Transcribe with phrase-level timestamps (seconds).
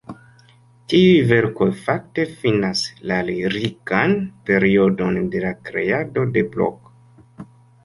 [0.93, 4.17] Tiuj verkoj fakte finas la lirikan
[4.51, 6.93] periodon de la kreado de Blok.